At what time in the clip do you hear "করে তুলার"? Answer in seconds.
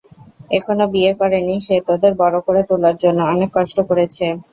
2.47-2.95